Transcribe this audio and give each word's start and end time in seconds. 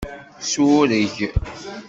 Sureg. 0.49 1.13